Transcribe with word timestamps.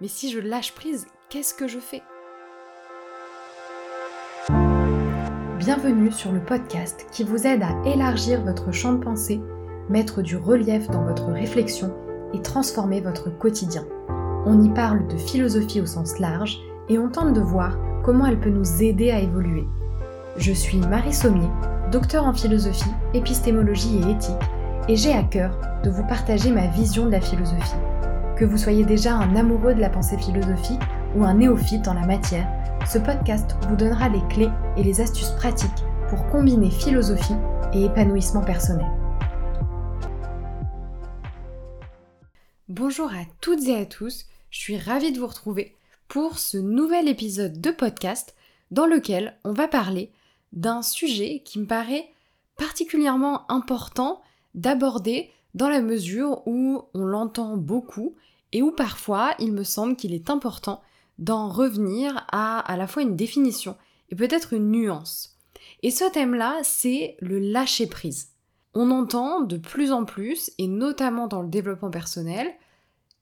Mais 0.00 0.08
si 0.08 0.30
je 0.30 0.38
lâche 0.38 0.74
prise, 0.74 1.06
qu'est-ce 1.28 1.52
que 1.52 1.68
je 1.68 1.78
fais? 1.78 2.02
Bienvenue 5.58 6.10
sur 6.10 6.32
le 6.32 6.40
podcast 6.40 7.06
qui 7.12 7.22
vous 7.22 7.46
aide 7.46 7.62
à 7.62 7.86
élargir 7.86 8.42
votre 8.42 8.72
champ 8.72 8.94
de 8.94 9.04
pensée, 9.04 9.42
mettre 9.90 10.22
du 10.22 10.38
relief 10.38 10.88
dans 10.88 11.04
votre 11.04 11.26
réflexion 11.26 11.94
et 12.32 12.40
transformer 12.40 13.02
votre 13.02 13.28
quotidien. 13.28 13.84
On 14.46 14.62
y 14.62 14.70
parle 14.70 15.06
de 15.06 15.18
philosophie 15.18 15.82
au 15.82 15.86
sens 15.86 16.18
large 16.18 16.58
et 16.88 16.98
on 16.98 17.10
tente 17.10 17.34
de 17.34 17.42
voir 17.42 17.76
comment 18.02 18.24
elle 18.24 18.40
peut 18.40 18.48
nous 18.48 18.82
aider 18.82 19.10
à 19.10 19.20
évoluer. 19.20 19.66
Je 20.38 20.52
suis 20.52 20.78
Marie 20.78 21.12
Sommier, 21.12 21.50
docteur 21.92 22.24
en 22.24 22.32
philosophie, 22.32 22.90
épistémologie 23.12 23.98
et 23.98 24.12
éthique, 24.12 24.48
et 24.88 24.96
j'ai 24.96 25.12
à 25.12 25.24
cœur 25.24 25.50
de 25.84 25.90
vous 25.90 26.06
partager 26.06 26.50
ma 26.50 26.68
vision 26.68 27.04
de 27.04 27.10
la 27.10 27.20
philosophie. 27.20 27.76
Que 28.40 28.46
vous 28.46 28.56
soyez 28.56 28.86
déjà 28.86 29.16
un 29.16 29.36
amoureux 29.36 29.74
de 29.74 29.82
la 29.82 29.90
pensée 29.90 30.16
philosophique 30.16 30.80
ou 31.14 31.24
un 31.24 31.34
néophyte 31.34 31.86
en 31.88 31.92
la 31.92 32.06
matière, 32.06 32.48
ce 32.90 32.96
podcast 32.96 33.54
vous 33.68 33.76
donnera 33.76 34.08
les 34.08 34.26
clés 34.30 34.48
et 34.78 34.82
les 34.82 35.02
astuces 35.02 35.32
pratiques 35.36 35.68
pour 36.08 36.26
combiner 36.28 36.70
philosophie 36.70 37.34
et 37.74 37.84
épanouissement 37.84 38.40
personnel. 38.40 38.86
Bonjour 42.70 43.12
à 43.12 43.26
toutes 43.42 43.68
et 43.68 43.76
à 43.76 43.84
tous, 43.84 44.24
je 44.48 44.58
suis 44.58 44.78
ravie 44.78 45.12
de 45.12 45.20
vous 45.20 45.26
retrouver 45.26 45.76
pour 46.08 46.38
ce 46.38 46.56
nouvel 46.56 47.08
épisode 47.08 47.60
de 47.60 47.70
podcast 47.70 48.34
dans 48.70 48.86
lequel 48.86 49.36
on 49.44 49.52
va 49.52 49.68
parler 49.68 50.12
d'un 50.54 50.80
sujet 50.80 51.42
qui 51.44 51.58
me 51.58 51.66
paraît 51.66 52.08
particulièrement 52.56 53.44
important 53.50 54.22
d'aborder 54.54 55.30
dans 55.54 55.68
la 55.68 55.80
mesure 55.80 56.42
où 56.46 56.82
on 56.94 57.04
l'entend 57.04 57.56
beaucoup 57.56 58.14
et 58.52 58.62
où 58.62 58.72
parfois 58.72 59.34
il 59.38 59.52
me 59.52 59.64
semble 59.64 59.96
qu'il 59.96 60.14
est 60.14 60.30
important 60.30 60.82
d'en 61.18 61.48
revenir 61.48 62.26
à 62.32 62.58
à 62.60 62.76
la 62.76 62.86
fois 62.86 63.02
une 63.02 63.16
définition 63.16 63.76
et 64.10 64.14
peut-être 64.14 64.52
une 64.52 64.70
nuance. 64.70 65.36
Et 65.82 65.90
ce 65.90 66.10
thème-là, 66.10 66.58
c'est 66.62 67.16
le 67.20 67.38
lâcher 67.38 67.86
prise. 67.86 68.28
On 68.74 68.90
entend 68.90 69.40
de 69.40 69.56
plus 69.56 69.92
en 69.92 70.04
plus, 70.04 70.52
et 70.58 70.68
notamment 70.68 71.26
dans 71.26 71.42
le 71.42 71.48
développement 71.48 71.90
personnel, 71.90 72.48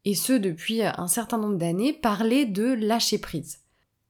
et 0.05 0.15
ce 0.15 0.33
depuis 0.33 0.83
un 0.83 1.06
certain 1.09 1.39
nombre 1.39 1.56
d'années, 1.56 1.93
parler 1.93 2.45
de 2.45 2.65
lâcher 2.65 3.19
prise. 3.19 3.61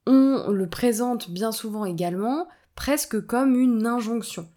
On 0.06 0.50
le 0.50 0.68
présente 0.68 1.30
bien 1.30 1.52
souvent 1.52 1.84
également 1.84 2.48
presque 2.74 3.20
comme 3.26 3.56
une 3.56 3.86
injonction. 3.86 4.48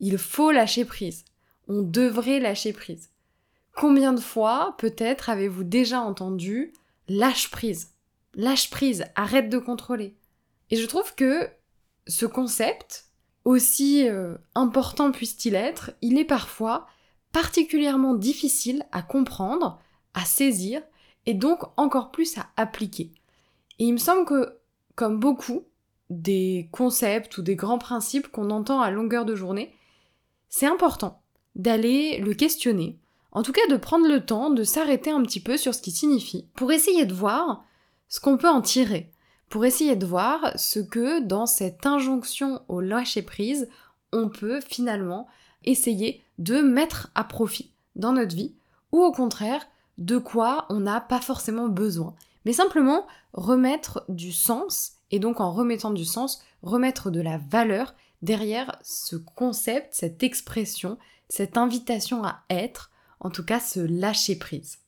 Il 0.00 0.18
faut 0.18 0.50
lâcher 0.50 0.84
prise. 0.84 1.24
On 1.68 1.82
devrait 1.82 2.40
lâcher 2.40 2.72
prise. 2.72 3.10
Combien 3.76 4.12
de 4.12 4.20
fois, 4.20 4.74
peut-être, 4.78 5.28
avez-vous 5.28 5.64
déjà 5.64 6.00
entendu 6.00 6.72
lâche 7.08 7.50
prise 7.50 7.92
Lâche 8.34 8.70
prise, 8.70 9.04
arrête 9.14 9.48
de 9.50 9.58
contrôler. 9.58 10.16
Et 10.70 10.76
je 10.76 10.86
trouve 10.86 11.14
que 11.14 11.48
ce 12.06 12.26
concept, 12.26 13.06
aussi 13.44 14.08
euh, 14.08 14.34
important 14.54 15.12
puisse-t-il 15.12 15.54
être, 15.54 15.92
il 16.02 16.18
est 16.18 16.24
parfois 16.24 16.86
particulièrement 17.32 18.14
difficile 18.14 18.84
à 18.92 19.02
comprendre, 19.02 19.80
à 20.14 20.24
saisir, 20.24 20.82
et 21.26 21.34
donc 21.34 21.60
encore 21.76 22.10
plus 22.10 22.36
à 22.38 22.48
appliquer. 22.56 23.12
Et 23.78 23.84
il 23.84 23.92
me 23.92 23.98
semble 23.98 24.24
que, 24.24 24.58
comme 24.94 25.20
beaucoup 25.20 25.64
des 26.10 26.68
concepts 26.72 27.38
ou 27.38 27.42
des 27.42 27.56
grands 27.56 27.78
principes 27.78 28.28
qu'on 28.28 28.50
entend 28.50 28.80
à 28.80 28.90
longueur 28.90 29.24
de 29.24 29.34
journée, 29.34 29.74
c'est 30.48 30.66
important 30.66 31.17
d'aller 31.58 32.18
le 32.18 32.34
questionner, 32.34 32.96
en 33.32 33.42
tout 33.42 33.52
cas 33.52 33.66
de 33.68 33.76
prendre 33.76 34.08
le 34.08 34.24
temps 34.24 34.50
de 34.50 34.64
s'arrêter 34.64 35.10
un 35.10 35.22
petit 35.22 35.40
peu 35.40 35.56
sur 35.56 35.74
ce 35.74 35.82
qui 35.82 35.90
signifie, 35.90 36.46
pour 36.54 36.72
essayer 36.72 37.04
de 37.04 37.14
voir 37.14 37.64
ce 38.08 38.20
qu'on 38.20 38.38
peut 38.38 38.48
en 38.48 38.62
tirer, 38.62 39.10
pour 39.48 39.64
essayer 39.64 39.96
de 39.96 40.06
voir 40.06 40.52
ce 40.56 40.78
que 40.78 41.20
dans 41.20 41.46
cette 41.46 41.84
injonction 41.86 42.62
au 42.68 42.80
lâcher-prise, 42.80 43.68
on 44.12 44.28
peut 44.28 44.60
finalement 44.60 45.26
essayer 45.64 46.22
de 46.38 46.60
mettre 46.60 47.10
à 47.14 47.24
profit 47.24 47.72
dans 47.96 48.12
notre 48.12 48.36
vie, 48.36 48.54
ou 48.92 49.02
au 49.02 49.12
contraire, 49.12 49.66
de 49.98 50.18
quoi 50.18 50.66
on 50.70 50.80
n'a 50.80 51.00
pas 51.00 51.20
forcément 51.20 51.68
besoin, 51.68 52.14
mais 52.44 52.52
simplement 52.52 53.06
remettre 53.32 54.04
du 54.08 54.32
sens, 54.32 54.92
et 55.10 55.18
donc 55.18 55.40
en 55.40 55.52
remettant 55.52 55.90
du 55.90 56.04
sens, 56.04 56.42
remettre 56.62 57.10
de 57.10 57.20
la 57.20 57.38
valeur 57.38 57.94
derrière 58.22 58.78
ce 58.82 59.16
concept, 59.16 59.88
cette 59.92 60.22
expression, 60.22 60.98
cette 61.28 61.56
invitation 61.56 62.24
à 62.24 62.44
être, 62.50 62.90
en 63.20 63.30
tout 63.30 63.44
cas 63.44 63.60
se 63.60 63.80
lâcher 63.80 64.36
prise. 64.36 64.78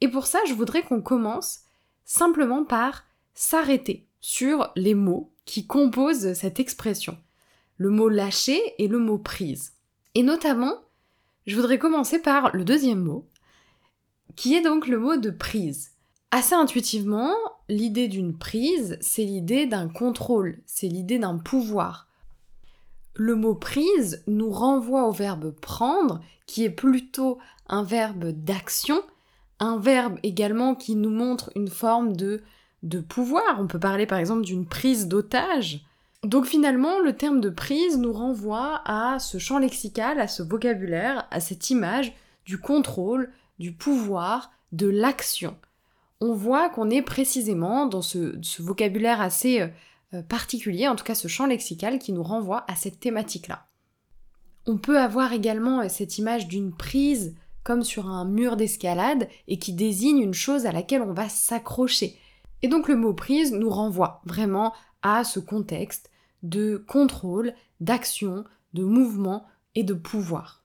Et 0.00 0.08
pour 0.08 0.26
ça, 0.26 0.38
je 0.46 0.54
voudrais 0.54 0.82
qu'on 0.82 1.02
commence 1.02 1.60
simplement 2.04 2.64
par 2.64 3.04
s'arrêter 3.34 4.06
sur 4.20 4.72
les 4.76 4.94
mots 4.94 5.32
qui 5.44 5.66
composent 5.66 6.32
cette 6.34 6.60
expression. 6.60 7.18
Le 7.76 7.90
mot 7.90 8.08
lâcher 8.08 8.60
et 8.78 8.88
le 8.88 8.98
mot 8.98 9.18
prise. 9.18 9.74
Et 10.14 10.22
notamment, 10.22 10.74
je 11.46 11.56
voudrais 11.56 11.78
commencer 11.78 12.20
par 12.20 12.54
le 12.54 12.64
deuxième 12.64 13.02
mot, 13.02 13.28
qui 14.36 14.54
est 14.54 14.62
donc 14.62 14.86
le 14.86 14.98
mot 14.98 15.16
de 15.16 15.30
prise. 15.30 15.92
Assez 16.30 16.54
intuitivement, 16.54 17.32
l'idée 17.68 18.08
d'une 18.08 18.36
prise, 18.36 18.98
c'est 19.00 19.24
l'idée 19.24 19.66
d'un 19.66 19.88
contrôle, 19.88 20.60
c'est 20.66 20.88
l'idée 20.88 21.18
d'un 21.18 21.38
pouvoir, 21.38 22.07
le 23.14 23.34
mot 23.34 23.54
prise 23.54 24.22
nous 24.26 24.50
renvoie 24.50 25.06
au 25.08 25.12
verbe 25.12 25.50
prendre, 25.50 26.20
qui 26.46 26.64
est 26.64 26.70
plutôt 26.70 27.38
un 27.68 27.82
verbe 27.82 28.26
d'action, 28.26 29.02
un 29.60 29.78
verbe 29.78 30.18
également 30.22 30.74
qui 30.74 30.94
nous 30.94 31.10
montre 31.10 31.50
une 31.56 31.68
forme 31.68 32.16
de, 32.16 32.42
de 32.82 33.00
pouvoir. 33.00 33.58
On 33.58 33.66
peut 33.66 33.80
parler 33.80 34.06
par 34.06 34.18
exemple 34.18 34.44
d'une 34.44 34.66
prise 34.66 35.08
d'otage. 35.08 35.84
Donc 36.24 36.46
finalement, 36.46 36.98
le 37.00 37.16
terme 37.16 37.40
de 37.40 37.50
prise 37.50 37.98
nous 37.98 38.12
renvoie 38.12 38.82
à 38.84 39.18
ce 39.18 39.38
champ 39.38 39.58
lexical, 39.58 40.18
à 40.20 40.28
ce 40.28 40.42
vocabulaire, 40.42 41.26
à 41.30 41.40
cette 41.40 41.70
image 41.70 42.12
du 42.44 42.58
contrôle, 42.58 43.30
du 43.58 43.72
pouvoir, 43.72 44.50
de 44.72 44.88
l'action. 44.88 45.56
On 46.20 46.34
voit 46.34 46.68
qu'on 46.70 46.90
est 46.90 47.02
précisément 47.02 47.86
dans 47.86 48.02
ce, 48.02 48.36
ce 48.42 48.62
vocabulaire 48.62 49.20
assez 49.20 49.60
euh, 49.60 49.68
particulier, 50.22 50.88
en 50.88 50.96
tout 50.96 51.04
cas 51.04 51.14
ce 51.14 51.28
champ 51.28 51.46
lexical 51.46 51.98
qui 51.98 52.12
nous 52.12 52.22
renvoie 52.22 52.64
à 52.68 52.76
cette 52.76 53.00
thématique-là. 53.00 53.66
On 54.66 54.76
peut 54.76 54.98
avoir 54.98 55.32
également 55.32 55.80
euh, 55.80 55.88
cette 55.88 56.18
image 56.18 56.46
d'une 56.46 56.72
prise 56.74 57.34
comme 57.64 57.82
sur 57.82 58.06
un 58.08 58.24
mur 58.24 58.56
d'escalade 58.56 59.28
et 59.46 59.58
qui 59.58 59.72
désigne 59.72 60.20
une 60.20 60.34
chose 60.34 60.66
à 60.66 60.72
laquelle 60.72 61.02
on 61.02 61.12
va 61.12 61.28
s'accrocher. 61.28 62.18
Et 62.62 62.68
donc 62.68 62.88
le 62.88 62.96
mot 62.96 63.14
prise 63.14 63.52
nous 63.52 63.70
renvoie 63.70 64.20
vraiment 64.24 64.74
à 65.02 65.24
ce 65.24 65.40
contexte 65.40 66.10
de 66.42 66.76
contrôle, 66.76 67.54
d'action, 67.80 68.44
de 68.74 68.84
mouvement 68.84 69.46
et 69.74 69.84
de 69.84 69.94
pouvoir. 69.94 70.64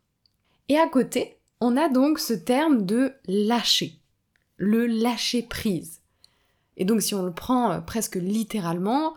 Et 0.70 0.78
à 0.78 0.88
côté, 0.88 1.40
on 1.62 1.78
a 1.78 1.90
donc 1.90 2.20
ce 2.20 2.34
terme 2.34 2.86
de 2.86 3.14
lâcher, 3.26 4.00
le 4.58 4.86
lâcher 4.86 5.44
prise. 5.44 6.02
Et 6.78 6.86
donc 6.86 7.02
si 7.02 7.16
on 7.16 7.24
le 7.24 7.34
prend 7.34 7.72
euh, 7.72 7.80
presque 7.80 8.16
littéralement, 8.16 9.14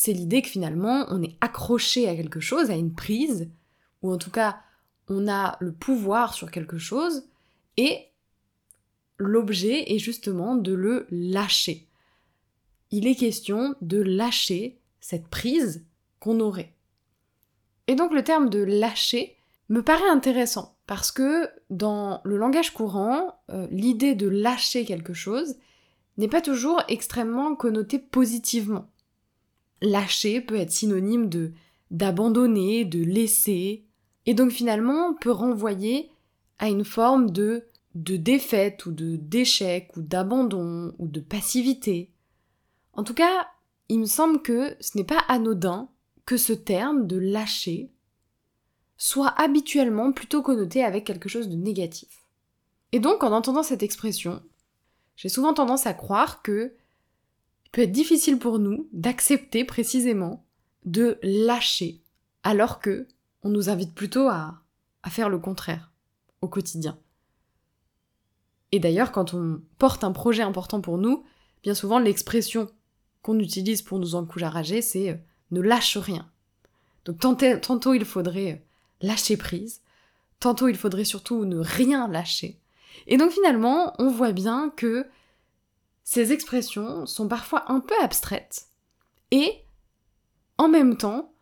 c'est 0.00 0.12
l'idée 0.12 0.42
que 0.42 0.48
finalement 0.48 1.06
on 1.08 1.20
est 1.24 1.36
accroché 1.40 2.08
à 2.08 2.14
quelque 2.14 2.38
chose, 2.38 2.70
à 2.70 2.76
une 2.76 2.94
prise, 2.94 3.50
ou 4.00 4.12
en 4.12 4.16
tout 4.16 4.30
cas 4.30 4.60
on 5.08 5.26
a 5.26 5.56
le 5.58 5.72
pouvoir 5.72 6.34
sur 6.34 6.52
quelque 6.52 6.78
chose, 6.78 7.24
et 7.76 8.06
l'objet 9.16 9.92
est 9.92 9.98
justement 9.98 10.54
de 10.54 10.72
le 10.72 11.08
lâcher. 11.10 11.88
Il 12.92 13.08
est 13.08 13.16
question 13.16 13.74
de 13.80 14.00
lâcher 14.00 14.78
cette 15.00 15.26
prise 15.26 15.84
qu'on 16.20 16.38
aurait. 16.38 16.76
Et 17.88 17.96
donc 17.96 18.12
le 18.12 18.22
terme 18.22 18.50
de 18.50 18.62
lâcher 18.62 19.36
me 19.68 19.82
paraît 19.82 20.10
intéressant 20.10 20.76
parce 20.86 21.10
que 21.10 21.50
dans 21.70 22.20
le 22.22 22.36
langage 22.36 22.72
courant, 22.72 23.40
euh, 23.50 23.66
l'idée 23.72 24.14
de 24.14 24.28
lâcher 24.28 24.84
quelque 24.84 25.12
chose 25.12 25.56
n'est 26.18 26.28
pas 26.28 26.40
toujours 26.40 26.80
extrêmement 26.86 27.56
connotée 27.56 27.98
positivement 27.98 28.88
lâcher 29.80 30.40
peut 30.40 30.56
être 30.56 30.72
synonyme 30.72 31.28
de 31.28 31.52
d'abandonner, 31.90 32.84
de 32.84 33.02
laisser, 33.02 33.84
et 34.26 34.34
donc 34.34 34.50
finalement 34.50 35.14
peut 35.14 35.30
renvoyer 35.30 36.10
à 36.58 36.68
une 36.68 36.84
forme 36.84 37.30
de 37.30 37.64
de 37.94 38.16
défaite 38.16 38.86
ou 38.86 38.92
de 38.92 39.16
d'échec 39.16 39.96
ou 39.96 40.02
d'abandon 40.02 40.94
ou 40.98 41.08
de 41.08 41.20
passivité. 41.20 42.10
En 42.92 43.04
tout 43.04 43.14
cas, 43.14 43.48
il 43.88 44.00
me 44.00 44.06
semble 44.06 44.42
que 44.42 44.76
ce 44.80 44.96
n'est 44.98 45.04
pas 45.04 45.24
anodin 45.28 45.88
que 46.26 46.36
ce 46.36 46.52
terme 46.52 47.06
de 47.06 47.16
lâcher 47.16 47.90
soit 48.98 49.32
habituellement 49.40 50.12
plutôt 50.12 50.42
connoté 50.42 50.84
avec 50.84 51.04
quelque 51.04 51.28
chose 51.28 51.48
de 51.48 51.56
négatif. 51.56 52.26
Et 52.92 53.00
donc 53.00 53.22
en 53.22 53.32
entendant 53.32 53.62
cette 53.62 53.82
expression, 53.82 54.42
j'ai 55.16 55.28
souvent 55.28 55.54
tendance 55.54 55.86
à 55.86 55.94
croire 55.94 56.42
que 56.42 56.74
peut 57.72 57.82
être 57.82 57.92
difficile 57.92 58.38
pour 58.38 58.58
nous 58.58 58.88
d'accepter 58.92 59.64
précisément 59.64 60.44
de 60.84 61.18
lâcher, 61.22 62.02
alors 62.42 62.80
que 62.80 63.06
on 63.42 63.50
nous 63.50 63.70
invite 63.70 63.94
plutôt 63.94 64.28
à, 64.28 64.62
faire 65.08 65.30
le 65.30 65.38
contraire 65.38 65.90
au 66.42 66.48
quotidien. 66.48 66.98
Et 68.72 68.78
d'ailleurs, 68.78 69.10
quand 69.10 69.32
on 69.32 69.62
porte 69.78 70.04
un 70.04 70.12
projet 70.12 70.42
important 70.42 70.82
pour 70.82 70.98
nous, 70.98 71.24
bien 71.62 71.72
souvent 71.72 71.98
l'expression 71.98 72.68
qu'on 73.22 73.38
utilise 73.38 73.80
pour 73.80 73.98
nous 73.98 74.14
encourager, 74.14 74.82
c'est 74.82 75.10
euh, 75.10 75.16
ne 75.50 75.62
lâche 75.62 75.96
rien. 75.96 76.30
Donc 77.06 77.20
tantôt 77.20 77.94
il 77.94 78.04
faudrait 78.04 78.52
euh, 78.52 79.06
lâcher 79.06 79.38
prise, 79.38 79.80
tantôt 80.40 80.68
il 80.68 80.76
faudrait 80.76 81.06
surtout 81.06 81.46
ne 81.46 81.58
rien 81.58 82.06
lâcher. 82.06 82.60
Et 83.06 83.16
donc 83.16 83.30
finalement, 83.30 83.94
on 83.98 84.10
voit 84.10 84.32
bien 84.32 84.70
que 84.76 85.06
ces 86.10 86.32
expressions 86.32 87.04
sont 87.04 87.28
parfois 87.28 87.70
un 87.70 87.80
peu 87.80 87.94
abstraites 88.00 88.68
et 89.30 89.52
en 90.56 90.66
même 90.66 90.96
temps, 90.96 91.34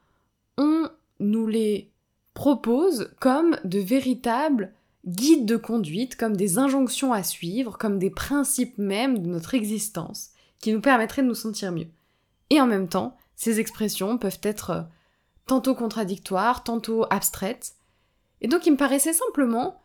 on 0.58 0.90
nous 1.20 1.46
les 1.46 1.92
propose 2.34 3.14
comme 3.20 3.60
de 3.62 3.78
véritables 3.78 4.74
guides 5.06 5.46
de 5.46 5.56
conduite, 5.56 6.16
comme 6.16 6.36
des 6.36 6.58
injonctions 6.58 7.12
à 7.12 7.22
suivre, 7.22 7.78
comme 7.78 8.00
des 8.00 8.10
principes 8.10 8.76
même 8.76 9.20
de 9.20 9.28
notre 9.28 9.54
existence, 9.54 10.30
qui 10.58 10.72
nous 10.72 10.80
permettraient 10.80 11.22
de 11.22 11.28
nous 11.28 11.34
sentir 11.36 11.70
mieux. 11.70 11.88
Et 12.50 12.60
en 12.60 12.66
même 12.66 12.88
temps, 12.88 13.16
ces 13.36 13.60
expressions 13.60 14.18
peuvent 14.18 14.40
être 14.42 14.88
tantôt 15.46 15.76
contradictoires, 15.76 16.64
tantôt 16.64 17.06
abstraites. 17.10 17.76
Et 18.40 18.48
donc 18.48 18.66
il 18.66 18.72
me 18.72 18.76
paraissait 18.76 19.12
simplement 19.12 19.80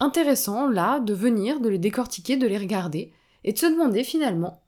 intéressant, 0.00 0.66
là, 0.66 0.98
de 0.98 1.14
venir, 1.14 1.60
de 1.60 1.68
les 1.68 1.78
décortiquer, 1.78 2.36
de 2.36 2.48
les 2.48 2.58
regarder, 2.58 3.12
et 3.44 3.52
de 3.52 3.58
se 3.58 3.66
demander 3.66 4.04
finalement, 4.04 4.62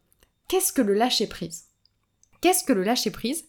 qu'est-ce 0.49 0.73
que 0.73 0.83
le 0.83 0.95
lâcher-prise? 0.95 1.67
Qu'est-ce 2.41 2.65
que 2.65 2.73
le 2.73 2.83
lâcher-prise? 2.83 3.45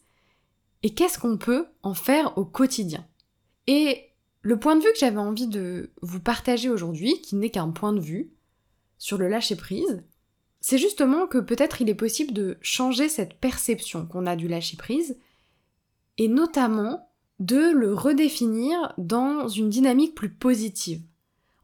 Et 0.83 0.93
qu'est-ce 0.93 1.19
qu'on 1.19 1.37
peut 1.37 1.67
en 1.83 1.93
faire 1.93 2.37
au 2.37 2.45
quotidien? 2.45 3.05
Et 3.67 4.09
le 4.41 4.59
point 4.59 4.75
de 4.75 4.81
vue 4.81 4.91
que 4.91 4.99
j'avais 4.99 5.17
envie 5.17 5.47
de 5.47 5.91
vous 6.01 6.19
partager 6.19 6.69
aujourd'hui, 6.69 7.21
qui 7.21 7.35
n'est 7.35 7.51
qu'un 7.51 7.69
point 7.69 7.93
de 7.93 7.99
vue 7.99 8.31
sur 8.97 9.17
le 9.17 9.27
lâcher-prise, 9.27 10.03
c'est 10.59 10.77
justement 10.77 11.27
que 11.27 11.37
peut-être 11.37 11.81
il 11.81 11.89
est 11.89 11.95
possible 11.95 12.33
de 12.33 12.57
changer 12.61 13.09
cette 13.09 13.35
perception 13.35 14.05
qu'on 14.05 14.25
a 14.25 14.35
du 14.35 14.47
lâcher-prise, 14.47 15.17
et 16.17 16.27
notamment 16.27 17.09
de 17.39 17.71
le 17.71 17.93
redéfinir 17.93 18.93
dans 18.97 19.47
une 19.47 19.69
dynamique 19.69 20.13
plus 20.13 20.31
positive. 20.31 21.01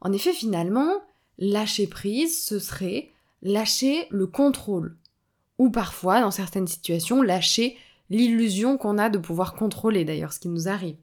En 0.00 0.12
effet, 0.12 0.32
finalement, 0.32 0.92
lâcher 1.38 1.86
prise, 1.86 2.44
ce 2.44 2.58
serait 2.58 3.10
lâcher 3.42 4.06
le 4.10 4.26
contrôle. 4.26 4.96
Ou 5.58 5.70
parfois, 5.70 6.20
dans 6.20 6.30
certaines 6.30 6.66
situations, 6.68 7.22
lâcher 7.22 7.76
l'illusion 8.10 8.78
qu'on 8.78 8.98
a 8.98 9.10
de 9.10 9.18
pouvoir 9.18 9.54
contrôler 9.54 10.04
d'ailleurs 10.04 10.32
ce 10.32 10.40
qui 10.40 10.48
nous 10.48 10.68
arrive. 10.68 10.96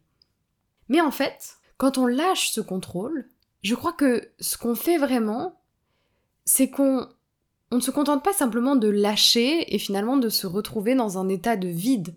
Mais 0.89 1.01
en 1.01 1.11
fait, 1.11 1.57
quand 1.77 1.97
on 1.97 2.05
lâche 2.05 2.49
ce 2.49 2.61
contrôle, 2.61 3.27
je 3.63 3.75
crois 3.75 3.93
que 3.93 4.29
ce 4.39 4.57
qu'on 4.57 4.75
fait 4.75 4.97
vraiment, 4.97 5.59
c'est 6.45 6.69
qu'on 6.69 7.07
on 7.71 7.77
ne 7.77 7.81
se 7.81 7.91
contente 7.91 8.23
pas 8.23 8.33
simplement 8.33 8.75
de 8.75 8.87
lâcher 8.87 9.73
et 9.73 9.79
finalement 9.79 10.17
de 10.17 10.29
se 10.29 10.47
retrouver 10.47 10.95
dans 10.95 11.17
un 11.17 11.27
état 11.29 11.57
de 11.57 11.67
vide. 11.67 12.15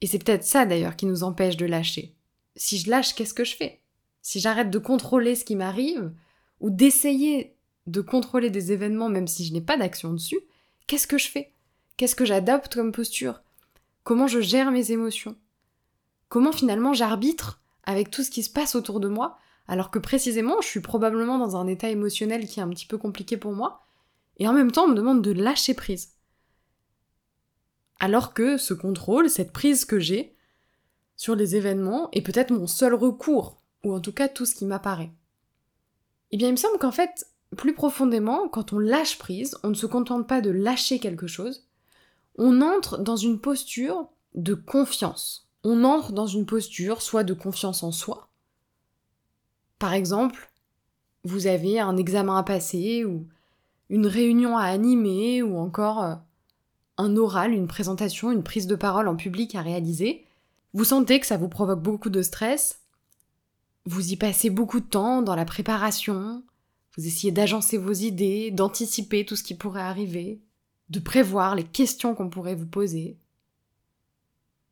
Et 0.00 0.06
c'est 0.06 0.22
peut-être 0.22 0.44
ça 0.44 0.66
d'ailleurs 0.66 0.94
qui 0.94 1.06
nous 1.06 1.24
empêche 1.24 1.56
de 1.56 1.66
lâcher. 1.66 2.14
Si 2.54 2.78
je 2.78 2.90
lâche, 2.90 3.14
qu'est-ce 3.14 3.34
que 3.34 3.44
je 3.44 3.56
fais? 3.56 3.80
Si 4.20 4.40
j'arrête 4.40 4.70
de 4.70 4.78
contrôler 4.78 5.34
ce 5.34 5.44
qui 5.44 5.56
m'arrive, 5.56 6.12
ou 6.60 6.70
d'essayer 6.70 7.56
de 7.88 8.00
contrôler 8.00 8.50
des 8.50 8.72
événements 8.72 9.08
même 9.08 9.26
si 9.26 9.44
je 9.44 9.52
n'ai 9.52 9.60
pas 9.60 9.76
d'action 9.76 10.12
dessus, 10.12 10.40
qu'est-ce 10.86 11.06
que 11.06 11.18
je 11.18 11.28
fais? 11.28 11.52
Qu'est-ce 11.96 12.14
que 12.14 12.24
j'adopte 12.24 12.74
comme 12.74 12.92
posture? 12.92 13.42
Comment 14.04 14.26
je 14.26 14.40
gère 14.40 14.70
mes 14.70 14.92
émotions? 14.92 15.36
Comment 16.28 16.52
finalement 16.52 16.92
j'arbitre 16.92 17.60
avec 17.84 18.10
tout 18.10 18.22
ce 18.22 18.30
qui 18.30 18.42
se 18.42 18.50
passe 18.50 18.74
autour 18.74 19.00
de 19.00 19.08
moi 19.08 19.38
alors 19.66 19.90
que 19.90 19.98
précisément 19.98 20.60
je 20.60 20.68
suis 20.68 20.80
probablement 20.80 21.38
dans 21.38 21.56
un 21.56 21.66
état 21.66 21.90
émotionnel 21.90 22.46
qui 22.46 22.60
est 22.60 22.62
un 22.62 22.68
petit 22.68 22.86
peu 22.86 22.98
compliqué 22.98 23.36
pour 23.36 23.52
moi 23.52 23.84
et 24.36 24.46
en 24.46 24.52
même 24.52 24.70
temps 24.70 24.84
on 24.84 24.88
me 24.88 24.94
demande 24.94 25.22
de 25.22 25.32
lâcher 25.32 25.74
prise? 25.74 26.12
Alors 28.00 28.32
que 28.32 28.56
ce 28.56 28.74
contrôle, 28.74 29.28
cette 29.28 29.52
prise 29.52 29.84
que 29.84 29.98
j'ai 29.98 30.36
sur 31.16 31.34
les 31.34 31.56
événements 31.56 32.10
est 32.12 32.22
peut-être 32.22 32.52
mon 32.52 32.68
seul 32.68 32.94
recours, 32.94 33.60
ou 33.82 33.92
en 33.92 34.00
tout 34.00 34.12
cas 34.12 34.28
tout 34.28 34.46
ce 34.46 34.54
qui 34.54 34.66
m'apparaît. 34.66 35.10
Eh 36.30 36.36
bien 36.36 36.48
il 36.48 36.52
me 36.52 36.56
semble 36.56 36.78
qu'en 36.78 36.92
fait, 36.92 37.26
plus 37.56 37.74
profondément, 37.74 38.48
quand 38.48 38.72
on 38.72 38.78
lâche 38.78 39.18
prise, 39.18 39.56
on 39.62 39.68
ne 39.68 39.74
se 39.74 39.86
contente 39.86 40.28
pas 40.28 40.40
de 40.40 40.50
lâcher 40.50 40.98
quelque 40.98 41.26
chose, 41.26 41.66
on 42.36 42.60
entre 42.60 42.98
dans 42.98 43.16
une 43.16 43.40
posture 43.40 44.08
de 44.34 44.54
confiance. 44.54 45.48
On 45.64 45.84
entre 45.84 46.12
dans 46.12 46.26
une 46.26 46.46
posture 46.46 47.02
soit 47.02 47.24
de 47.24 47.34
confiance 47.34 47.82
en 47.82 47.90
soi. 47.90 48.28
Par 49.78 49.92
exemple, 49.92 50.50
vous 51.24 51.46
avez 51.46 51.80
un 51.80 51.96
examen 51.96 52.36
à 52.36 52.42
passer 52.42 53.04
ou 53.04 53.26
une 53.90 54.06
réunion 54.06 54.56
à 54.56 54.64
animer 54.64 55.42
ou 55.42 55.58
encore 55.58 56.02
euh, 56.02 56.14
un 56.96 57.16
oral, 57.16 57.52
une 57.52 57.66
présentation, 57.66 58.30
une 58.30 58.42
prise 58.42 58.66
de 58.66 58.76
parole 58.76 59.08
en 59.08 59.16
public 59.16 59.54
à 59.54 59.62
réaliser. 59.62 60.24
Vous 60.74 60.84
sentez 60.84 61.18
que 61.20 61.26
ça 61.26 61.36
vous 61.36 61.48
provoque 61.48 61.82
beaucoup 61.82 62.10
de 62.10 62.22
stress. 62.22 62.80
Vous 63.86 64.12
y 64.12 64.16
passez 64.16 64.50
beaucoup 64.50 64.80
de 64.80 64.86
temps 64.86 65.22
dans 65.22 65.34
la 65.34 65.44
préparation, 65.44 66.42
vous 66.98 67.06
essayez 67.06 67.32
d'agencer 67.32 67.78
vos 67.78 67.92
idées, 67.92 68.50
d'anticiper 68.50 69.24
tout 69.24 69.36
ce 69.36 69.44
qui 69.44 69.54
pourrait 69.54 69.80
arriver, 69.80 70.42
de 70.90 70.98
prévoir 70.98 71.54
les 71.54 71.62
questions 71.62 72.16
qu'on 72.16 72.28
pourrait 72.28 72.56
vous 72.56 72.66
poser. 72.66 73.16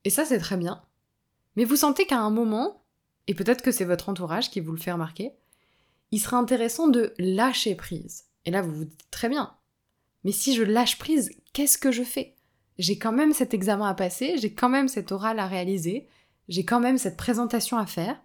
Et 0.04 0.10
ça, 0.10 0.24
c'est 0.24 0.40
très 0.40 0.56
bien. 0.56 0.82
Mais 1.54 1.64
vous 1.64 1.76
sentez 1.76 2.04
qu'à 2.04 2.18
un 2.18 2.30
moment, 2.30 2.82
et 3.28 3.34
peut-être 3.34 3.62
que 3.62 3.70
c'est 3.70 3.84
votre 3.84 4.08
entourage 4.08 4.50
qui 4.50 4.58
vous 4.58 4.72
le 4.72 4.78
fait 4.78 4.90
remarquer, 4.90 5.34
il 6.10 6.18
serait 6.18 6.34
intéressant 6.34 6.88
de 6.88 7.14
lâcher 7.18 7.76
prise. 7.76 8.24
Et 8.44 8.50
là, 8.50 8.60
vous 8.60 8.74
vous 8.74 8.84
dites 8.86 9.10
très 9.12 9.28
bien. 9.28 9.54
Mais 10.24 10.32
si 10.32 10.56
je 10.56 10.64
lâche 10.64 10.98
prise, 10.98 11.30
qu'est-ce 11.52 11.78
que 11.78 11.92
je 11.92 12.02
fais? 12.02 12.34
J'ai 12.76 12.98
quand 12.98 13.12
même 13.12 13.34
cet 13.34 13.54
examen 13.54 13.88
à 13.88 13.94
passer, 13.94 14.36
j'ai 14.36 14.52
quand 14.52 14.68
même 14.68 14.88
cet 14.88 15.12
oral 15.12 15.38
à 15.38 15.46
réaliser, 15.46 16.08
j'ai 16.48 16.64
quand 16.64 16.80
même 16.80 16.98
cette 16.98 17.16
présentation 17.16 17.78
à 17.78 17.86
faire. 17.86 18.20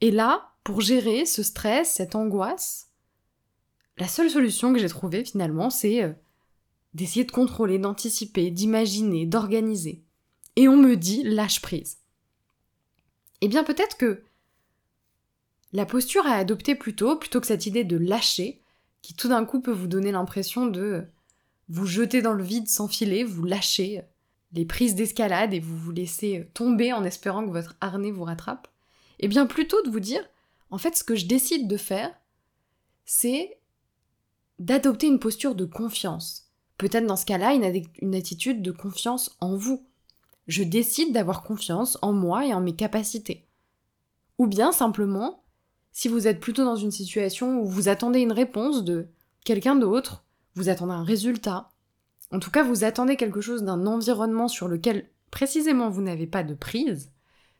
Et 0.00 0.10
là, 0.10 0.51
pour 0.64 0.80
gérer 0.80 1.26
ce 1.26 1.42
stress, 1.42 1.94
cette 1.94 2.14
angoisse, 2.14 2.88
la 3.98 4.08
seule 4.08 4.30
solution 4.30 4.72
que 4.72 4.78
j'ai 4.78 4.88
trouvée 4.88 5.24
finalement, 5.24 5.70
c'est 5.70 6.02
euh, 6.02 6.12
d'essayer 6.94 7.24
de 7.24 7.32
contrôler, 7.32 7.78
d'anticiper, 7.78 8.50
d'imaginer, 8.50 9.26
d'organiser. 9.26 10.02
Et 10.56 10.68
on 10.68 10.76
me 10.76 10.96
dit 10.96 11.22
lâche 11.22 11.62
prise. 11.62 11.98
Eh 13.40 13.48
bien 13.48 13.64
peut-être 13.64 13.96
que 13.96 14.22
la 15.72 15.86
posture 15.86 16.26
à 16.26 16.34
adopter 16.34 16.74
plutôt, 16.74 17.16
plutôt 17.16 17.40
que 17.40 17.46
cette 17.46 17.66
idée 17.66 17.84
de 17.84 17.96
lâcher, 17.96 18.62
qui 19.00 19.14
tout 19.14 19.28
d'un 19.28 19.44
coup 19.44 19.60
peut 19.60 19.72
vous 19.72 19.86
donner 19.86 20.12
l'impression 20.12 20.66
de 20.66 21.04
vous 21.68 21.86
jeter 21.86 22.22
dans 22.22 22.34
le 22.34 22.44
vide 22.44 22.68
sans 22.68 22.88
filet, 22.88 23.24
vous 23.24 23.44
lâcher 23.44 24.02
les 24.52 24.66
prises 24.66 24.94
d'escalade 24.94 25.54
et 25.54 25.60
vous 25.60 25.76
vous 25.76 25.92
laissez 25.92 26.48
tomber 26.52 26.92
en 26.92 27.04
espérant 27.04 27.44
que 27.44 27.50
votre 27.50 27.74
harnais 27.80 28.10
vous 28.10 28.24
rattrape, 28.24 28.68
eh 29.18 29.28
bien 29.28 29.46
plutôt 29.46 29.82
de 29.82 29.90
vous 29.90 30.00
dire 30.00 30.22
en 30.72 30.78
fait, 30.78 30.96
ce 30.96 31.04
que 31.04 31.14
je 31.14 31.26
décide 31.26 31.68
de 31.68 31.76
faire, 31.76 32.10
c'est 33.04 33.60
d'adopter 34.58 35.06
une 35.06 35.18
posture 35.18 35.54
de 35.54 35.66
confiance. 35.66 36.50
Peut-être 36.78 37.06
dans 37.06 37.16
ce 37.16 37.26
cas-là, 37.26 37.52
une, 37.52 38.14
attitude 38.14 38.62
de 38.62 38.72
confiance 38.72 39.36
en 39.40 39.54
vous. 39.54 39.86
Je 40.48 40.62
décide 40.62 41.12
d'avoir 41.12 41.42
confiance 41.42 41.98
en 42.00 42.14
moi 42.14 42.46
et 42.46 42.54
en 42.54 42.62
mes 42.62 42.74
capacités. 42.74 43.46
Ou 44.38 44.46
bien 44.46 44.72
simplement, 44.72 45.44
si 45.92 46.08
vous 46.08 46.26
êtes 46.26 46.40
plutôt 46.40 46.64
dans 46.64 46.76
une 46.76 46.90
situation 46.90 47.60
où 47.60 47.66
vous 47.66 47.88
attendez 47.88 48.20
une 48.20 48.32
réponse 48.32 48.82
de 48.82 49.08
quelqu'un 49.44 49.76
d'autre, 49.76 50.24
vous 50.54 50.70
attendez 50.70 50.94
un 50.94 51.04
résultat, 51.04 51.70
en 52.30 52.38
tout 52.38 52.50
cas 52.50 52.62
vous 52.62 52.82
attendez 52.82 53.16
quelque 53.16 53.42
chose 53.42 53.62
d'un 53.62 53.86
environnement 53.86 54.48
sur 54.48 54.68
lequel 54.68 55.10
précisément 55.30 55.90
vous 55.90 56.02
n'avez 56.02 56.26
pas 56.26 56.42
de 56.42 56.54
prise, 56.54 57.12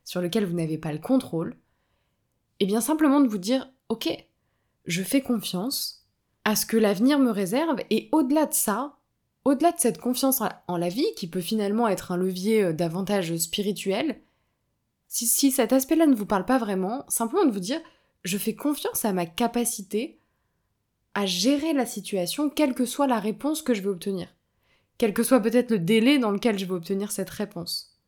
sur 0.02 0.22
lequel 0.22 0.46
vous 0.46 0.56
n'avez 0.56 0.78
pas 0.78 0.92
le 0.92 0.98
contrôle, 0.98 1.56
et 2.60 2.66
bien 2.66 2.80
simplement 2.80 3.20
de 3.20 3.28
vous 3.28 3.38
dire, 3.38 3.70
ok, 3.88 4.08
je 4.86 5.02
fais 5.02 5.20
confiance 5.20 6.06
à 6.44 6.56
ce 6.56 6.66
que 6.66 6.76
l'avenir 6.76 7.18
me 7.18 7.30
réserve, 7.30 7.78
et 7.90 8.08
au-delà 8.12 8.46
de 8.46 8.54
ça, 8.54 8.96
au-delà 9.44 9.72
de 9.72 9.78
cette 9.78 9.98
confiance 9.98 10.42
en 10.68 10.76
la 10.76 10.88
vie, 10.88 11.06
qui 11.16 11.28
peut 11.28 11.40
finalement 11.40 11.88
être 11.88 12.12
un 12.12 12.16
levier 12.16 12.64
euh, 12.64 12.72
davantage 12.72 13.36
spirituel, 13.36 14.20
si, 15.08 15.26
si 15.26 15.50
cet 15.50 15.72
aspect-là 15.72 16.06
ne 16.06 16.14
vous 16.14 16.26
parle 16.26 16.46
pas 16.46 16.58
vraiment, 16.58 17.04
simplement 17.08 17.44
de 17.44 17.50
vous 17.50 17.60
dire, 17.60 17.80
je 18.24 18.38
fais 18.38 18.54
confiance 18.54 19.04
à 19.04 19.12
ma 19.12 19.26
capacité 19.26 20.18
à 21.14 21.26
gérer 21.26 21.72
la 21.72 21.86
situation, 21.86 22.48
quelle 22.48 22.74
que 22.74 22.86
soit 22.86 23.06
la 23.06 23.18
réponse 23.18 23.62
que 23.62 23.74
je 23.74 23.82
vais 23.82 23.88
obtenir, 23.88 24.28
quel 24.96 25.12
que 25.12 25.22
soit 25.22 25.40
peut-être 25.40 25.70
le 25.70 25.78
délai 25.78 26.18
dans 26.18 26.30
lequel 26.30 26.58
je 26.58 26.64
vais 26.64 26.72
obtenir 26.72 27.12
cette 27.12 27.30
réponse. 27.30 28.00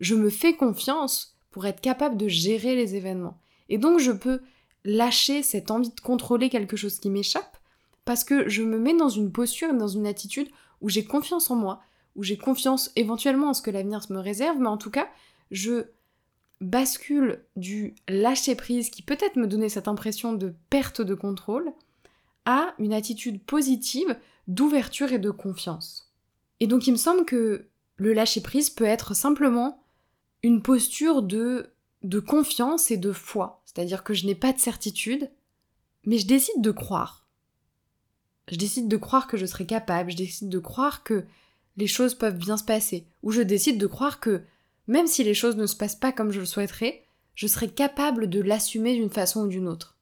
Je 0.00 0.14
me 0.14 0.30
fais 0.30 0.56
confiance 0.56 1.33
pour 1.54 1.66
être 1.66 1.80
capable 1.80 2.16
de 2.16 2.26
gérer 2.26 2.74
les 2.74 2.96
événements. 2.96 3.38
Et 3.68 3.78
donc 3.78 4.00
je 4.00 4.10
peux 4.10 4.40
lâcher 4.84 5.44
cette 5.44 5.70
envie 5.70 5.94
de 5.94 6.00
contrôler 6.00 6.50
quelque 6.50 6.76
chose 6.76 6.98
qui 6.98 7.10
m'échappe 7.10 7.58
parce 8.04 8.24
que 8.24 8.48
je 8.48 8.64
me 8.64 8.76
mets 8.76 8.96
dans 8.96 9.08
une 9.08 9.30
posture, 9.30 9.72
dans 9.72 9.86
une 9.86 10.08
attitude 10.08 10.48
où 10.80 10.88
j'ai 10.88 11.04
confiance 11.04 11.52
en 11.52 11.54
moi, 11.54 11.80
où 12.16 12.24
j'ai 12.24 12.36
confiance 12.36 12.90
éventuellement 12.96 13.50
en 13.50 13.54
ce 13.54 13.62
que 13.62 13.70
l'avenir 13.70 14.00
me 14.10 14.18
réserve, 14.18 14.58
mais 14.58 14.66
en 14.66 14.78
tout 14.78 14.90
cas, 14.90 15.08
je 15.52 15.84
bascule 16.60 17.44
du 17.54 17.94
lâcher 18.08 18.56
prise 18.56 18.90
qui 18.90 19.02
peut-être 19.02 19.36
me 19.36 19.46
donnait 19.46 19.68
cette 19.68 19.86
impression 19.86 20.32
de 20.32 20.56
perte 20.70 21.02
de 21.02 21.14
contrôle 21.14 21.72
à 22.46 22.74
une 22.80 22.92
attitude 22.92 23.40
positive 23.44 24.16
d'ouverture 24.48 25.12
et 25.12 25.20
de 25.20 25.30
confiance. 25.30 26.12
Et 26.58 26.66
donc 26.66 26.88
il 26.88 26.90
me 26.90 26.96
semble 26.96 27.24
que 27.24 27.68
le 27.94 28.12
lâcher 28.12 28.40
prise 28.40 28.70
peut 28.70 28.82
être 28.82 29.14
simplement 29.14 29.83
une 30.44 30.60
posture 30.60 31.22
de, 31.22 31.72
de 32.02 32.20
confiance 32.20 32.90
et 32.90 32.98
de 32.98 33.12
foi. 33.12 33.62
C'est-à-dire 33.64 34.04
que 34.04 34.12
je 34.12 34.26
n'ai 34.26 34.34
pas 34.34 34.52
de 34.52 34.60
certitude, 34.60 35.30
mais 36.04 36.18
je 36.18 36.26
décide 36.26 36.60
de 36.60 36.70
croire. 36.70 37.26
Je 38.50 38.56
décide 38.56 38.86
de 38.86 38.98
croire 38.98 39.26
que 39.26 39.38
je 39.38 39.46
serai 39.46 39.64
capable, 39.64 40.10
je 40.10 40.18
décide 40.18 40.50
de 40.50 40.58
croire 40.58 41.02
que 41.02 41.24
les 41.78 41.86
choses 41.86 42.14
peuvent 42.14 42.36
bien 42.36 42.58
se 42.58 42.62
passer, 42.62 43.06
ou 43.22 43.30
je 43.30 43.40
décide 43.40 43.78
de 43.78 43.86
croire 43.86 44.20
que 44.20 44.42
même 44.86 45.06
si 45.06 45.24
les 45.24 45.32
choses 45.32 45.56
ne 45.56 45.64
se 45.64 45.76
passent 45.76 45.96
pas 45.96 46.12
comme 46.12 46.30
je 46.30 46.40
le 46.40 46.46
souhaiterais, 46.46 47.06
je 47.34 47.46
serai 47.46 47.68
capable 47.68 48.28
de 48.28 48.42
l'assumer 48.42 48.94
d'une 48.96 49.08
façon 49.08 49.46
ou 49.46 49.48
d'une 49.48 49.66
autre. 49.66 49.96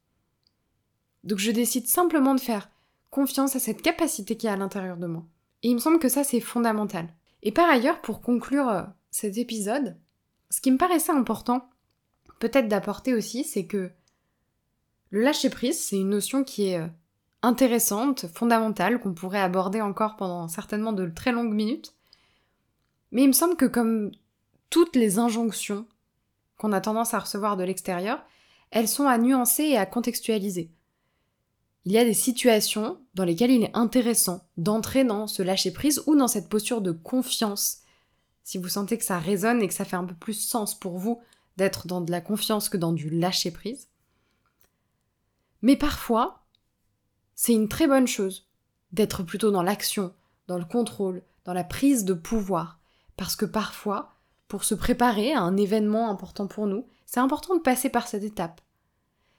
Donc 1.22 1.38
je 1.38 1.52
décide 1.52 1.86
simplement 1.86 2.34
de 2.34 2.40
faire 2.40 2.68
confiance 3.10 3.54
à 3.54 3.60
cette 3.60 3.80
capacité 3.80 4.36
qui 4.36 4.48
est 4.48 4.50
à 4.50 4.56
l'intérieur 4.56 4.96
de 4.96 5.06
moi. 5.06 5.24
Et 5.62 5.68
il 5.68 5.74
me 5.74 5.80
semble 5.80 6.00
que 6.00 6.08
ça 6.08 6.24
c'est 6.24 6.40
fondamental. 6.40 7.06
Et 7.44 7.52
par 7.52 7.70
ailleurs, 7.70 8.00
pour 8.00 8.22
conclure 8.22 8.68
euh, 8.68 8.82
cet 9.12 9.38
épisode, 9.38 9.96
ce 10.52 10.60
qui 10.60 10.70
me 10.70 10.76
paraissait 10.76 11.12
important 11.12 11.66
peut-être 12.38 12.68
d'apporter 12.68 13.14
aussi, 13.14 13.42
c'est 13.42 13.64
que 13.64 13.90
le 15.08 15.22
lâcher 15.22 15.48
prise, 15.48 15.82
c'est 15.82 15.96
une 15.96 16.10
notion 16.10 16.44
qui 16.44 16.68
est 16.68 16.78
euh, 16.78 16.88
intéressante, 17.40 18.26
fondamentale, 18.34 19.00
qu'on 19.00 19.14
pourrait 19.14 19.40
aborder 19.40 19.80
encore 19.80 20.16
pendant 20.16 20.48
certainement 20.48 20.92
de 20.92 21.06
très 21.06 21.32
longues 21.32 21.54
minutes. 21.54 21.94
Mais 23.12 23.22
il 23.22 23.28
me 23.28 23.32
semble 23.32 23.56
que 23.56 23.64
comme 23.64 24.10
toutes 24.68 24.94
les 24.94 25.18
injonctions 25.18 25.86
qu'on 26.58 26.72
a 26.72 26.82
tendance 26.82 27.14
à 27.14 27.20
recevoir 27.20 27.56
de 27.56 27.64
l'extérieur, 27.64 28.22
elles 28.70 28.88
sont 28.88 29.06
à 29.06 29.16
nuancer 29.16 29.62
et 29.62 29.78
à 29.78 29.86
contextualiser. 29.86 30.70
Il 31.86 31.92
y 31.92 31.98
a 31.98 32.04
des 32.04 32.14
situations 32.14 33.00
dans 33.14 33.24
lesquelles 33.24 33.50
il 33.50 33.64
est 33.64 33.76
intéressant 33.76 34.46
d'entrer 34.58 35.04
dans 35.04 35.26
ce 35.26 35.42
lâcher-prise 35.42 36.02
ou 36.06 36.14
dans 36.14 36.28
cette 36.28 36.50
posture 36.50 36.82
de 36.82 36.92
confiance. 36.92 37.81
Si 38.44 38.58
vous 38.58 38.68
sentez 38.68 38.98
que 38.98 39.04
ça 39.04 39.18
résonne 39.18 39.62
et 39.62 39.68
que 39.68 39.74
ça 39.74 39.84
fait 39.84 39.96
un 39.96 40.04
peu 40.04 40.14
plus 40.14 40.34
sens 40.34 40.78
pour 40.78 40.98
vous 40.98 41.20
d'être 41.56 41.86
dans 41.86 42.00
de 42.00 42.10
la 42.10 42.20
confiance 42.20 42.68
que 42.68 42.76
dans 42.76 42.92
du 42.92 43.10
lâcher-prise. 43.10 43.88
Mais 45.60 45.76
parfois, 45.76 46.44
c'est 47.34 47.52
une 47.52 47.68
très 47.68 47.86
bonne 47.86 48.08
chose 48.08 48.48
d'être 48.92 49.22
plutôt 49.22 49.50
dans 49.50 49.62
l'action, 49.62 50.14
dans 50.48 50.58
le 50.58 50.64
contrôle, 50.64 51.22
dans 51.44 51.52
la 51.52 51.64
prise 51.64 52.04
de 52.04 52.14
pouvoir. 52.14 52.78
Parce 53.16 53.36
que 53.36 53.44
parfois, 53.44 54.14
pour 54.48 54.64
se 54.64 54.74
préparer 54.74 55.32
à 55.32 55.40
un 55.40 55.56
événement 55.56 56.10
important 56.10 56.46
pour 56.46 56.66
nous, 56.66 56.86
c'est 57.06 57.20
important 57.20 57.54
de 57.54 57.60
passer 57.60 57.88
par 57.88 58.08
cette 58.08 58.24
étape. 58.24 58.60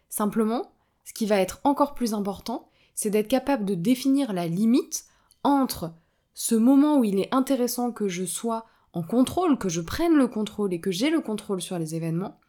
Simplement, 0.09 0.71
ce 1.03 1.13
qui 1.13 1.25
va 1.25 1.37
être 1.37 1.59
encore 1.63 1.93
plus 1.93 2.13
important, 2.13 2.69
c'est 2.95 3.09
d'être 3.09 3.27
capable 3.27 3.65
de 3.65 3.75
définir 3.75 4.33
la 4.33 4.47
limite 4.47 5.05
entre 5.43 5.93
ce 6.33 6.55
moment 6.55 6.97
où 6.97 7.03
il 7.03 7.19
est 7.19 7.33
intéressant 7.33 7.91
que 7.91 8.07
je 8.07 8.25
sois 8.25 8.65
en 8.93 9.03
contrôle, 9.03 9.57
que 9.57 9.69
je 9.69 9.81
prenne 9.81 10.15
le 10.15 10.27
contrôle 10.27 10.73
et 10.73 10.79
que 10.79 10.91
j'ai 10.91 11.09
le 11.09 11.19
contrôle 11.19 11.61
sur 11.61 11.77
les 11.77 11.95
événements, 11.95 12.39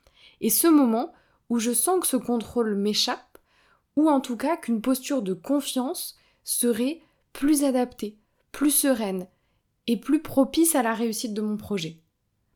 et 0.40 0.50
ce 0.50 0.66
moment 0.66 1.12
où 1.48 1.58
je 1.58 1.72
sens 1.72 2.00
que 2.00 2.06
ce 2.06 2.16
contrôle 2.16 2.76
m'échappe, 2.76 3.38
ou 3.96 4.08
en 4.08 4.20
tout 4.20 4.36
cas 4.36 4.56
qu'une 4.56 4.80
posture 4.80 5.22
de 5.22 5.34
confiance 5.34 6.16
serait 6.42 7.00
plus 7.32 7.64
adaptée, 7.64 8.18
plus 8.52 8.70
sereine 8.70 9.26
et 9.86 9.98
plus 9.98 10.20
propice 10.20 10.74
à 10.74 10.82
la 10.82 10.94
réussite 10.94 11.34
de 11.34 11.42
mon 11.42 11.56
projet. 11.56 12.00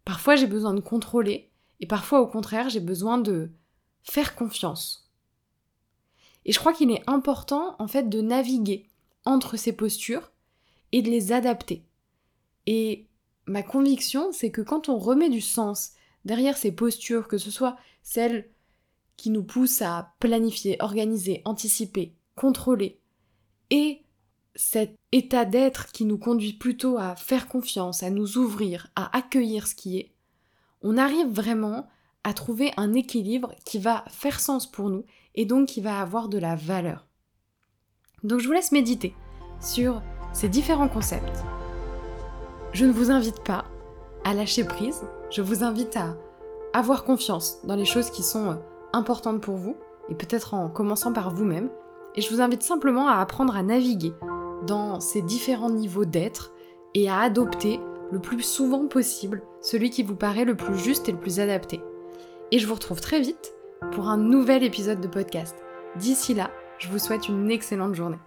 Parfois 0.05 0.37
j'ai 0.37 0.47
besoin 0.47 0.75
de 0.75 0.81
contrôler 0.81 1.51
et 1.81 1.87
parfois 1.87 2.21
au 2.21 2.27
contraire 2.27 2.69
j'ai 2.71 2.81
besoin 2.81 3.19
de 3.19 3.51
faire 4.03 4.35
confiance. 4.35 5.11
Et 6.45 6.53
je 6.53 6.59
crois 6.59 6.73
qu'il 6.73 6.91
est 6.91 7.03
important 7.07 7.77
en 7.79 7.89
fait 7.89 8.09
de 8.09 8.21
naviguer 8.21 8.89
entre 9.25 9.57
ces 9.57 9.73
postures 9.73 10.33
et 10.93 11.03
de 11.03 11.11
les 11.11 11.33
adapter. 11.33 11.85
Et 12.67 13.07
ma 13.49 13.63
conviction 13.63 14.31
c'est 14.33 14.51
que 14.51 14.63
quand 14.63 14.89
on 14.89 14.99
remet 14.99 15.31
du 15.31 15.41
sens 15.41 15.93
derrière 16.25 16.57
ces 16.57 16.73
postures, 16.73 17.29
que 17.29 17.39
ce 17.39 17.51
soit 17.51 17.77
celles 18.03 18.49
qui 19.17 19.31
nous 19.31 19.43
poussent 19.43 19.83
à 19.83 20.15
planifier, 20.21 20.77
organiser, 20.81 21.43
anticiper, 21.45 22.15
contrôler, 22.37 23.01
et 23.71 24.03
cet 24.55 24.97
état 25.13 25.45
d'être 25.45 25.93
qui 25.93 26.05
nous 26.05 26.19
conduit 26.19 26.53
plutôt 26.53 26.99
à 26.99 27.17
faire 27.17 27.49
confiance, 27.49 28.03
à 28.03 28.11
nous 28.11 28.39
ouvrir, 28.39 28.89
à 28.97 29.17
accueillir 29.17 29.67
ce 29.67 29.75
qui 29.75 29.99
est, 29.99 30.13
on 30.83 30.97
arrive 30.97 31.29
vraiment 31.29 31.89
à 32.25 32.35
trouver 32.35 32.73
un 32.77 32.95
équilibre 32.95 33.55
qui 33.65 33.79
va 33.79 34.05
faire 34.09 34.41
sens 34.41 34.71
pour 34.71 34.91
nous 34.91 35.05
et 35.35 35.47
donc 35.47 35.69
qui 35.69 35.81
va 35.81 36.01
avoir 36.01 36.29
de 36.29 36.39
la 36.39 36.57
valeur. 36.57 37.07
Donc 38.23 38.41
je 38.41 38.47
vous 38.47 38.53
laisse 38.53 38.73
méditer 38.73 39.15
sur 39.61 40.03
ces 40.33 40.49
différents 40.49 40.89
concepts. 40.89 41.45
Je 42.73 42.85
ne 42.85 42.93
vous 42.93 43.11
invite 43.11 43.43
pas 43.43 43.65
à 44.25 44.35
lâcher 44.35 44.65
prise, 44.65 45.03
je 45.31 45.41
vous 45.41 45.65
invite 45.65 45.97
à 45.97 46.17
avoir 46.75 47.05
confiance 47.05 47.61
dans 47.65 47.77
les 47.77 47.87
choses 47.87 48.11
qui 48.11 48.23
sont 48.23 48.59
importantes 48.93 49.41
pour 49.41 49.57
vous, 49.57 49.77
et 50.11 50.15
peut-être 50.15 50.55
en 50.55 50.69
commençant 50.69 51.13
par 51.13 51.35
vous-même, 51.35 51.71
et 52.15 52.21
je 52.21 52.31
vous 52.31 52.41
invite 52.41 52.63
simplement 52.63 53.09
à 53.09 53.21
apprendre 53.21 53.57
à 53.57 53.63
naviguer 53.63 54.13
dans 54.67 55.01
ces 55.01 55.23
différents 55.23 55.71
niveaux 55.71 56.05
d'être 56.05 56.53
et 56.95 57.09
à 57.09 57.21
adopter 57.21 57.81
le 58.11 58.19
plus 58.19 58.43
souvent 58.43 58.87
possible 58.87 59.43
celui 59.61 59.91
qui 59.91 60.03
vous 60.03 60.17
paraît 60.17 60.45
le 60.45 60.57
plus 60.57 60.79
juste 60.79 61.09
et 61.09 61.13
le 61.13 61.19
plus 61.19 61.41
adapté. 61.41 61.81
Et 62.51 62.59
je 62.59 62.67
vous 62.67 62.75
retrouve 62.75 63.01
très 63.01 63.21
vite 63.21 63.55
pour 63.93 64.09
un 64.09 64.17
nouvel 64.17 64.63
épisode 64.63 65.01
de 65.01 65.09
podcast. 65.09 65.57
D'ici 65.97 66.35
là, 66.35 66.51
je 66.79 66.89
vous 66.89 66.99
souhaite 66.99 67.29
une 67.29 67.51
excellente 67.51 67.95
journée. 67.95 68.19